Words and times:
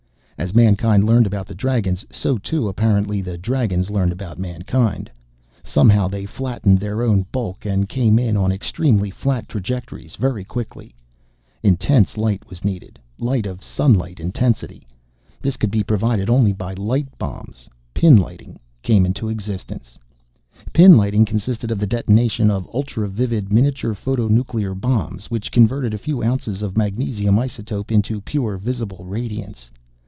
As 0.37 0.55
mankind 0.55 1.03
learned 1.05 1.27
about 1.27 1.45
the 1.45 1.53
Dragons, 1.53 2.03
so 2.09 2.35
too, 2.39 2.67
apparently, 2.67 3.21
the 3.21 3.37
Dragons 3.37 3.91
learned 3.91 4.11
about 4.11 4.39
mankind. 4.39 5.11
Somehow 5.61 6.07
they 6.07 6.25
flattened 6.25 6.79
their 6.79 7.03
own 7.03 7.27
bulk 7.31 7.63
and 7.63 7.87
came 7.87 8.17
in 8.17 8.35
on 8.35 8.51
extremely 8.51 9.11
flat 9.11 9.47
trajectories 9.47 10.15
very 10.15 10.43
quickly. 10.43 10.95
Intense 11.61 12.17
light 12.17 12.49
was 12.49 12.65
needed, 12.65 12.97
light 13.19 13.45
of 13.45 13.63
sunlike 13.63 14.19
intensity. 14.19 14.87
This 15.41 15.57
could 15.57 15.69
be 15.69 15.83
provided 15.83 16.27
only 16.27 16.53
by 16.53 16.73
light 16.73 17.15
bombs. 17.19 17.69
Pinlighting 17.93 18.57
came 18.81 19.05
into 19.05 19.29
existence. 19.29 19.99
Pinlighting 20.73 21.27
consisted 21.27 21.69
of 21.69 21.77
the 21.77 21.85
detonation 21.85 22.49
of 22.49 22.67
ultra 22.73 23.07
vivid 23.07 23.53
miniature 23.53 23.93
photonuclear 23.93 24.73
bombs, 24.73 25.29
which 25.29 25.51
converted 25.51 25.93
a 25.93 25.99
few 25.99 26.23
ounces 26.23 26.63
of 26.63 26.75
a 26.75 26.79
magnesium 26.79 27.35
isotope 27.35 27.91
into 27.91 28.19
pure 28.21 28.57
visible 28.57 29.05
radiance. 29.05 29.69